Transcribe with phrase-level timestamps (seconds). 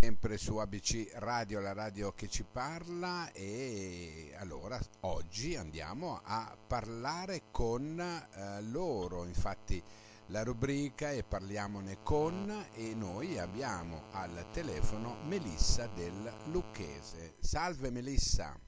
[0.00, 7.42] sempre su ABC Radio, la radio che ci parla e allora oggi andiamo a parlare
[7.50, 9.82] con eh, loro, infatti
[10.28, 17.34] la rubrica è Parliamone con e noi abbiamo al telefono Melissa del Lucchese.
[17.40, 18.58] Salve Melissa.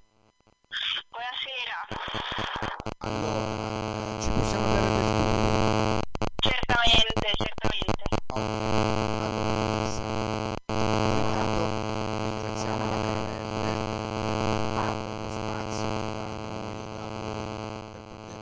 [1.09, 1.89] Buonasera.
[2.99, 6.51] Allora, ci possiamo dare del tu?
[6.51, 8.03] Certamente, certamente.
[8.29, 10.03] Ok, allora Melissa,
[11.15, 11.63] intanto
[12.25, 17.45] ringraziamo la Caravelle per lo spazio che dà a noi e dà a voi
[17.93, 18.41] per poter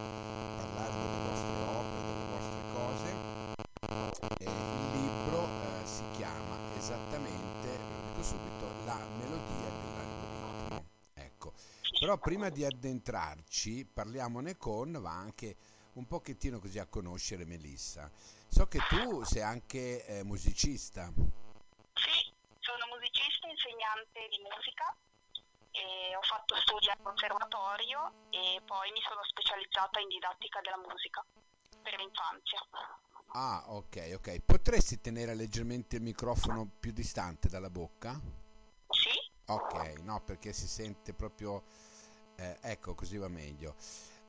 [0.56, 3.10] parlare delle vostre opere, delle vostre cose.
[4.38, 10.84] E il libro eh, si chiama esattamente, lo dico subito, La melodia dell'algoritmo.
[11.14, 11.52] Ecco,
[12.12, 15.56] però prima di addentrarci, parliamone con, va anche
[15.94, 18.10] un pochettino così a conoscere Melissa.
[18.48, 21.10] So che tu sei anche eh, musicista.
[21.94, 24.94] Sì, sono musicista, insegnante di musica
[26.14, 31.24] ho fatto studi al conservatorio e poi mi sono specializzata in didattica della musica
[31.82, 32.60] per l'infanzia.
[33.32, 34.40] Ah, ok, ok.
[34.44, 38.20] Potresti tenere leggermente il microfono più distante dalla bocca?
[38.90, 39.30] Sì?
[39.46, 41.64] Ok, no, perché si sente proprio...
[42.36, 43.74] eh, ecco, così va meglio.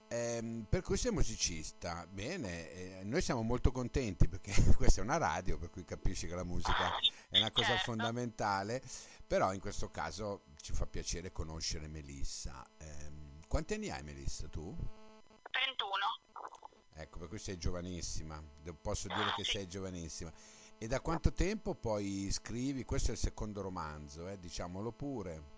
[0.10, 5.18] Ehm, per cui sei musicista, bene, eh, noi siamo molto contenti perché questa è una
[5.18, 6.96] radio, per cui capisci che la musica
[7.30, 7.84] è una cosa Certo.
[7.86, 8.82] fondamentale,
[9.26, 12.64] però in questo caso ci fa piacere conoscere Melissa.
[12.78, 14.76] Ehm, quanti anni hai Melissa tu?
[15.50, 16.22] 31.
[16.96, 18.40] Ecco, per cui sei giovanissima,
[18.80, 19.52] posso dire che Sì.
[19.52, 20.32] sei giovanissima.
[20.78, 22.84] E da quanto tempo poi scrivi?
[22.84, 25.53] Questo è il secondo romanzo, eh, diciamolo pure.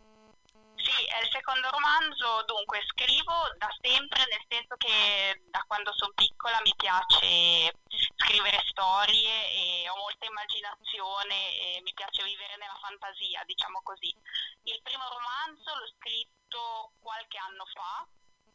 [1.36, 7.76] Secondo romanzo, dunque scrivo da sempre, nel senso che da quando sono piccola mi piace
[8.16, 14.16] scrivere storie e ho molta immaginazione e mi piace vivere nella fantasia, diciamo così.
[14.64, 18.08] Il primo romanzo l'ho scritto qualche anno fa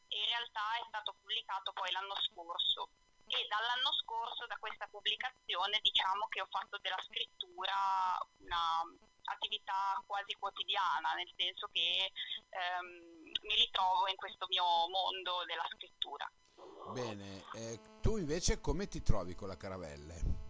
[0.08, 2.88] e in realtà è stato pubblicato poi l'anno scorso.
[3.28, 8.18] E dall'anno scorso, da questa pubblicazione, diciamo che ho fatto della scrittura
[9.32, 12.12] attività quasi quotidiana, nel senso che
[12.50, 16.30] ehm, mi ritrovo in questo mio mondo della scrittura.
[16.92, 20.48] Bene, eh, tu invece come ti trovi con la Caravelle?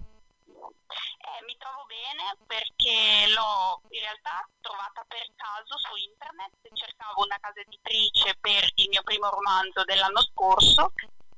[1.21, 7.39] Eh, mi trovo bene perché l'ho in realtà trovata per caso su internet, cercavo una
[7.41, 10.93] casa editrice per il mio primo romanzo dell'anno scorso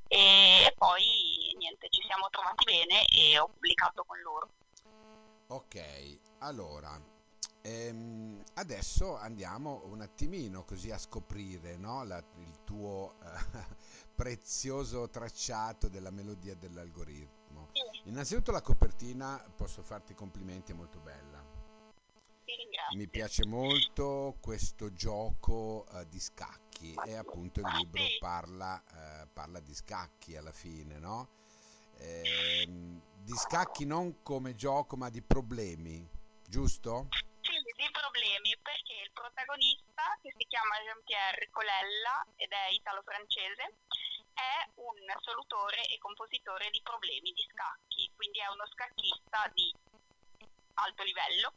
[0.08, 4.48] e poi niente, ci siamo trovati bene e ho pubblicato con loro.
[5.48, 6.98] Ok, allora,
[7.62, 13.26] ehm, adesso andiamo un attimino così a scoprire no, la- il tuo eh,
[14.14, 17.70] prezioso tracciato della melodia dell'algoritmo.
[18.04, 21.60] Innanzitutto la copertina, posso farti complimenti, è molto bella.
[22.94, 28.18] Mi piace molto questo gioco eh, di scacchi e appunto il libro Sì.
[28.20, 28.82] parla,
[29.22, 31.30] eh, parla di scacchi alla fine, no?
[31.98, 36.06] Ehm, di scacchi non come gioco ma di problemi,
[36.46, 37.08] giusto?
[37.40, 43.74] Sì, di problemi perché il protagonista, che si chiama Jean-Pierre Colella ed è italo-francese,
[44.32, 49.74] è un solutore e compositore di problemi di scacchi, quindi è uno scacchista di
[50.74, 51.52] alto livello,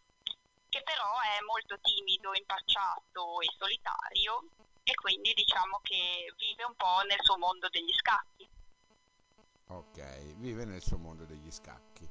[0.68, 4.44] che però è molto timido, impacciato e solitario
[4.84, 8.50] e quindi diciamo che vive un po' nel suo mondo degli scacchi.
[9.68, 12.08] Ok, vive nel suo mondo degli scacchi.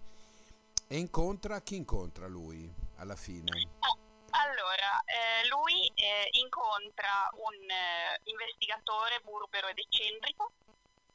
[0.87, 3.51] E incontra chi incontra lui alla fine?
[5.07, 10.53] Eh, lui eh, incontra un eh, investigatore burbero ed eccentrico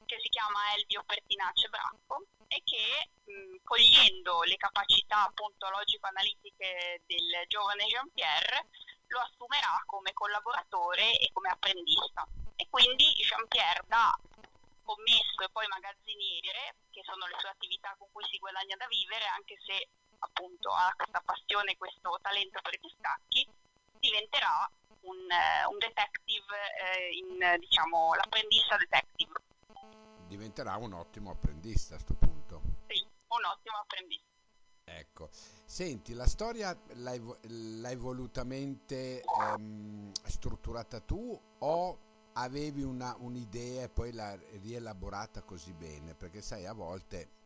[0.05, 7.45] che si chiama Elvio Pertinace Bracco e che mh, cogliendo le capacità appunto logico-analitiche del
[7.47, 8.67] giovane Jean-Pierre
[9.07, 12.27] lo assumerà come collaboratore e come apprendista.
[12.55, 14.17] E quindi Jean-Pierre da
[14.83, 19.25] commesso e poi magazziniere, che sono le sue attività con cui si guadagna da vivere,
[19.25, 19.89] anche se
[20.19, 23.47] appunto ha questa passione, questo talento per gli scacchi,
[24.09, 24.69] diventerà
[25.01, 29.33] un, eh, un detective, eh, in, diciamo, l'apprendista detective.
[30.27, 32.61] Diventerà un ottimo apprendista a questo punto.
[32.87, 34.27] Sì, un ottimo apprendista.
[34.85, 35.29] Ecco,
[35.65, 37.21] senti, la storia l'hai,
[37.79, 41.99] l'hai volutamente ehm, strutturata tu o
[42.33, 46.15] avevi una- un'idea e poi l'hai rielaborata così bene?
[46.15, 47.37] Perché sai, a volte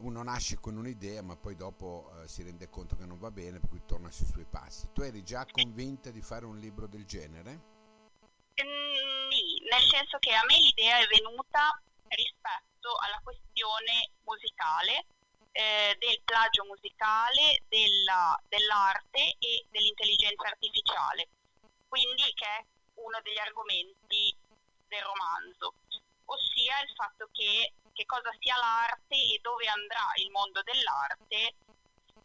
[0.00, 3.58] uno nasce con un'idea ma poi dopo eh, si rende conto che non va bene
[3.58, 4.90] per cui torna sui suoi passi.
[4.92, 7.68] Tu eri già convinta di fare un libro del genere?
[8.60, 9.30] Mm,
[9.70, 15.06] nel senso che a me l'idea è venuta rispetto alla questione musicale
[15.52, 21.28] eh, del plagio musicale, della, dell'arte e dell'intelligenza artificiale,
[21.88, 22.64] quindi che è
[22.94, 24.34] uno degli argomenti
[24.88, 25.74] del romanzo,
[26.26, 31.56] ossia il fatto che, che cosa sia l'arte e dove andrà il mondo dell'arte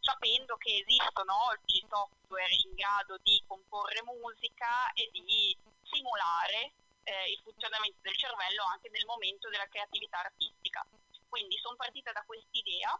[0.05, 6.73] sapendo che esistono oggi software in grado di comporre musica e di simulare
[7.03, 10.85] eh, il funzionamento del cervello anche nel momento della creatività artistica.
[11.27, 12.93] Quindi sono partita da quest'idea,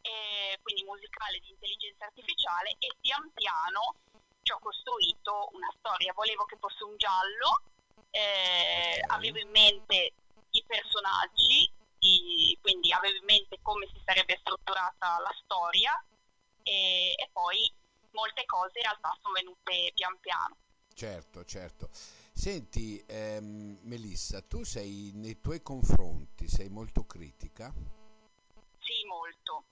[0.00, 3.96] eh, quindi musicale di intelligenza artificiale, e pian piano
[4.42, 6.12] ci ho costruito una storia.
[6.14, 7.62] Volevo che fosse un giallo,
[8.10, 10.12] eh, avevo in mente
[10.68, 11.68] personaggi,
[12.00, 15.92] i, quindi avevo in mente come si sarebbe strutturata la storia
[16.62, 17.72] e, e poi
[18.12, 20.56] molte cose in realtà sono venute pian piano.
[20.94, 21.88] Certo, certo.
[22.32, 27.72] Senti, ehm, Melissa, tu sei nei tuoi confronti, sei molto critica?
[28.78, 29.64] Sì, molto.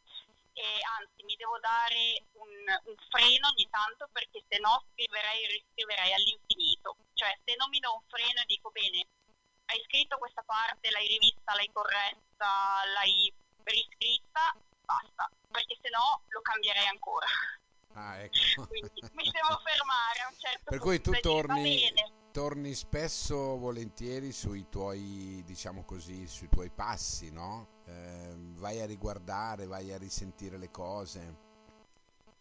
[0.52, 0.64] E
[0.98, 2.48] anzi, mi devo dare un,
[2.90, 6.96] un freno ogni tanto perché se no scriverei e riscriverei all'infinito.
[7.14, 9.06] Cioè, se non mi do un freno e dico bene,
[9.66, 13.32] hai scritto questa parte, l'hai rivista, l'hai corretta, l'hai
[13.64, 14.54] riscritta,
[14.84, 17.26] basta, perché se no lo cambierei ancora.
[17.94, 18.36] Ah, ecco.
[18.68, 20.84] Quindi mi devo fermare a un certo per punto.
[20.84, 22.12] cui tu e dire, "Va torni, bene".
[22.32, 27.82] torni spesso volentieri sui tuoi, diciamo così, sui tuoi passi, no?
[27.86, 31.44] Ehm, vai a riguardare, vai a risentire le cose.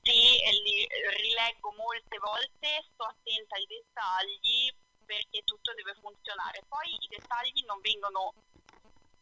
[0.01, 0.87] Sì, e li
[1.17, 4.75] rileggo molte volte, sto attenta ai dettagli
[5.05, 6.63] perché tutto deve funzionare.
[6.67, 8.33] Poi i dettagli non vengono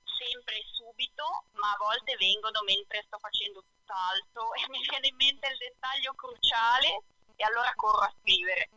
[0.04, 1.24] sempre e subito,
[1.60, 6.14] ma a volte vengono mentre sto facendo tutt'altro e mi viene in mente il dettaglio
[6.14, 7.04] cruciale
[7.36, 8.70] e allora corro a scrivere.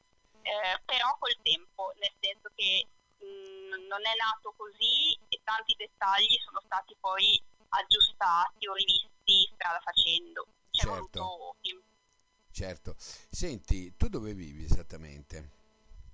[0.42, 2.86] Eh, però col tempo, nel senso che
[3.18, 9.80] mh, non è nato così e tanti dettagli sono stati poi aggiustati o rivisti strada
[9.80, 10.46] facendo.
[10.70, 11.20] C'è Certo.
[11.20, 11.84] voluto tempo.
[12.52, 12.94] Certo.
[12.96, 15.50] Senti, tu dove vivi esattamente?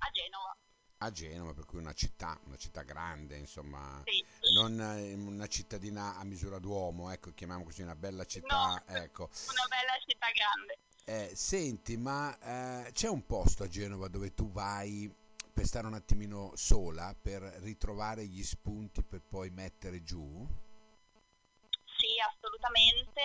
[0.03, 0.57] a Genova.
[1.03, 4.25] A Genova, per cui una città, una città grande, insomma, Sì.
[4.55, 8.95] non eh, una cittadina a misura d'uomo, ecco, chiamiamo così una bella città, No.
[8.95, 9.25] ecco.
[9.25, 10.79] Una bella città grande.
[11.05, 15.13] Eh, senti, ma eh, c'è un posto a Genova dove tu vai
[15.53, 20.47] per stare un attimino sola, per ritrovare gli spunti per poi mettere giù?
[21.99, 23.21] Sì, assolutamente.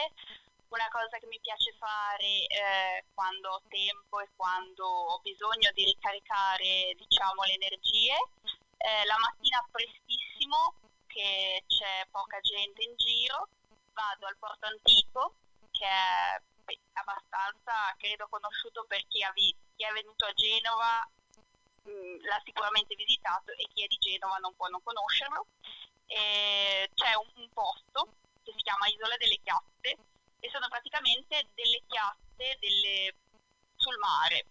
[0.69, 5.86] Una cosa che mi piace fare eh, quando ho tempo e quando ho bisogno di
[5.86, 8.14] ricaricare, diciamo, le energie,
[8.75, 10.75] eh, la mattina prestissimo,
[11.08, 13.48] che c'è poca gente in giro,
[13.94, 15.36] vado al Porto Antico,
[15.72, 21.08] che è beh, abbastanza, credo, conosciuto per chi, vi- chi è venuto a Genova,
[21.84, 25.48] mh, l'ha sicuramente visitato e chi è di Genova non può non conoscerlo.
[26.08, 29.96] E c'è un, un posto che si chiama Isola delle Chiatte
[30.39, 33.16] e sono praticamente delle chiatte delle-
[33.75, 34.45] sul mare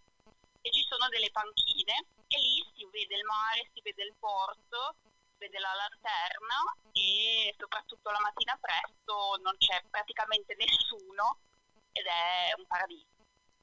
[0.61, 4.97] e ci sono delle panchine e lì si vede il mare, si vede il porto,
[5.03, 6.59] si vede la lanterna
[6.93, 11.39] e soprattutto la mattina presto non c'è praticamente nessuno
[11.93, 13.07] ed è un paradiso.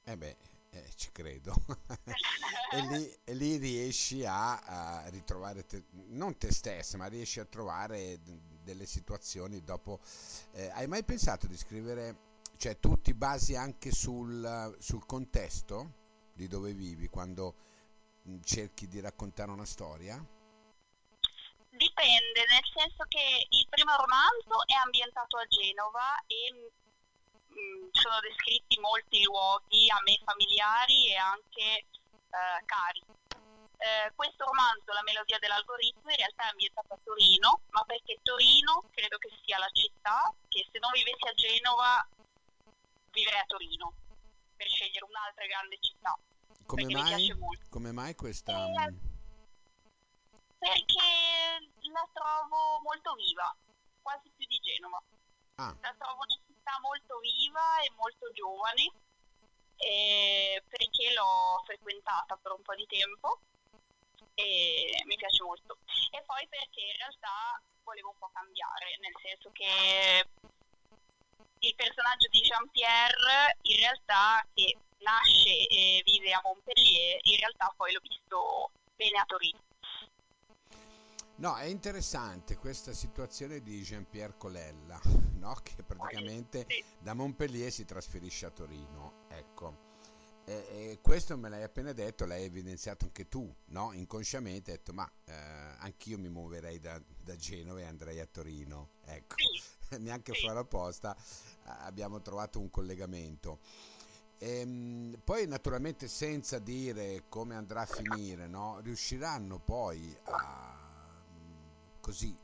[0.06, 0.38] Eh beh,
[0.72, 1.54] eh, ci credo.
[2.72, 7.46] e, lì, e lì riesci a, a ritrovare, te- non te stessa, ma riesci a
[7.46, 8.20] trovare
[8.64, 10.00] delle situazioni dopo.
[10.54, 16.02] eh, hai mai pensato di scrivere, cioè tu ti basi anche sul, sul contesto
[16.34, 17.56] di dove vivi quando
[18.24, 20.16] mh, cerchi di raccontare una storia?
[21.70, 26.72] Dipende, nel senso che il primo romanzo è ambientato a Genova e
[27.48, 31.86] mh, sono descritti molti luoghi a me familiari e anche
[32.30, 33.02] eh, cari.
[33.84, 38.88] Eh, questo romanzo, La melodia dell'algoritmo, in realtà è ambientato a Torino, ma perché Torino
[38.92, 42.08] credo che sia la città che se non vivessi a Genova
[43.12, 43.92] vivrei a Torino
[44.56, 46.18] per scegliere un'altra grande città.
[46.66, 47.66] Come mai, piace molto.
[47.70, 48.54] come mai questa...
[48.54, 49.00] Eh, mh,
[50.60, 51.12] Perché
[51.92, 53.54] la trovo molto viva,
[54.02, 55.04] quasi più di Genova.
[55.56, 58.90] Ah, La trovo una città molto viva e molto giovane,
[59.76, 63.42] eh, perché l'ho frequentata per un po' di tempo
[64.36, 65.78] e mi piace molto.
[66.12, 70.26] E poi perché in realtà volevo un po' cambiare, nel senso che
[71.60, 77.92] il personaggio di Jean-Pierre in realtà che nasce e vive a Montpellier, in realtà poi
[77.94, 79.60] l'ho visto bene a Torino.
[81.36, 85.00] No, è interessante questa situazione di Jean-Pierre Colella,
[85.40, 85.56] no?
[85.64, 86.84] che praticamente Sì.
[87.00, 89.26] da Montpellier si trasferisce a Torino.
[89.30, 89.92] Ecco.
[90.46, 90.54] E,
[90.92, 93.94] e questo me l'hai appena detto, l'hai evidenziato anche tu, no?
[93.94, 95.34] inconsciamente hai detto ma eh,
[95.80, 98.90] anch'io mi muoverei da, da Genova e andrei a Torino.
[99.06, 99.36] Ecco.
[99.38, 100.46] Sì, neanche Sì.
[100.46, 101.22] fare apposta, eh,
[101.64, 103.60] abbiamo trovato un collegamento.
[104.40, 108.80] Ehm, poi naturalmente senza dire come andrà a finire, no?
[108.82, 110.82] Riusciranno poi a
[112.02, 112.38] così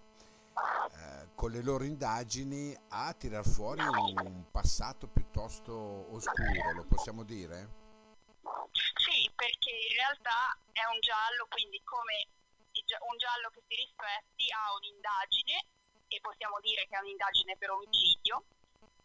[0.91, 5.73] eh, con le loro indagini a tirar fuori un passato piuttosto
[6.13, 7.78] oscuro, lo possiamo dire?
[10.71, 12.27] È un giallo, quindi come
[12.79, 15.65] un giallo che si rispetti ha un'indagine
[16.07, 18.43] e possiamo dire che è un'indagine per omicidio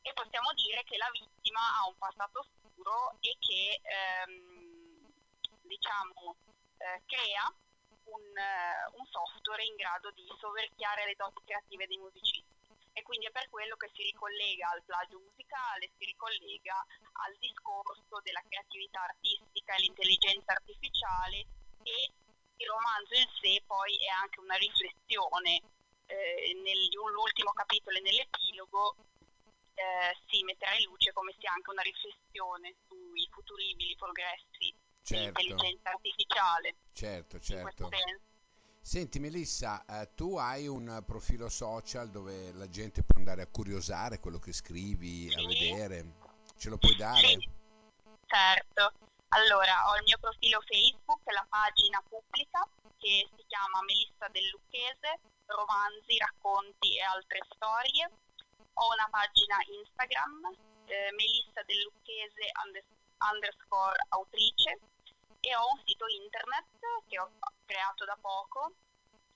[0.01, 5.13] e possiamo dire che la vittima ha un passato oscuro e che ehm,
[5.63, 6.37] diciamo
[6.79, 7.53] eh, crea
[8.05, 12.44] un, eh, un software in grado di soverchiare le doti creative dei musicisti
[12.95, 16.79] e quindi è per quello che si ricollega al plagio musicale, si ricollega
[17.27, 21.45] al discorso della creatività artistica e l'intelligenza artificiale
[21.83, 21.97] e
[22.57, 25.61] il romanzo in sé poi è anche una riflessione.
[26.07, 28.95] Eh, nell'ultimo capitolo e nell'epilogo
[29.75, 34.73] eh, si metterà in luce come sia anche una riflessione sui futuribili progressi
[35.05, 36.77] Certo, dell'intelligenza artificiale.
[36.93, 37.89] certo, certo.
[38.87, 44.21] Senti Melissa, eh, tu hai un profilo social dove la gente può andare a curiosare
[44.21, 45.47] quello che scrivi, a Sì.
[45.47, 46.05] vedere?
[46.59, 47.17] Ce lo puoi dare?
[47.27, 47.49] Sì,
[48.27, 48.93] certo.
[49.29, 52.61] Allora, ho il mio profilo Facebook, la pagina pubblica
[52.99, 58.05] che si chiama Melissa del Lucchese, romanzi, racconti e altre storie.
[58.05, 60.53] Ho una pagina Instagram,
[60.85, 62.85] eh, Melissa del Lucchese under-
[63.33, 64.77] underscore autrice
[65.45, 67.31] e ho un sito internet che ho
[67.67, 68.75] creato da poco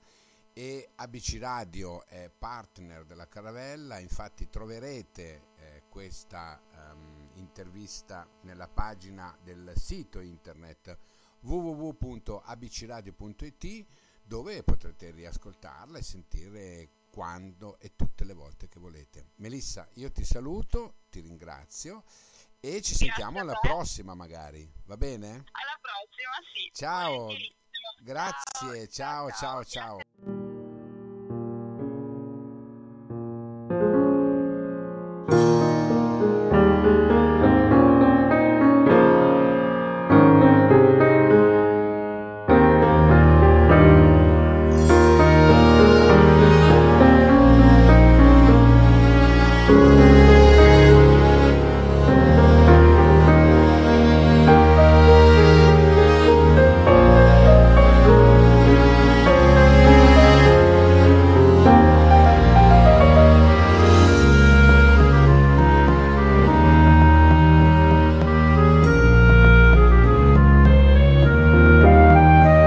[0.52, 9.37] e ABC Radio è partner della Caravella, infatti troverete eh, questa ehm, intervista nella pagina
[9.42, 10.97] del sito internet
[11.40, 13.87] www.abcradio.it
[14.23, 19.30] dove potrete riascoltarla e sentire quando e tutte le volte che volete.
[19.37, 22.04] Melissa, io ti saluto, ti ringrazio
[22.61, 25.28] e ci sentiamo alla prossima magari, va bene?
[25.28, 26.71] Alla prossima, sì.
[26.73, 27.30] Ciao.
[28.02, 30.00] Grazie, ciao ciao ciao.